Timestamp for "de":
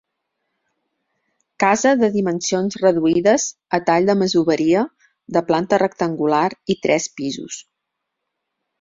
1.99-2.09, 4.13-4.17, 5.39-5.47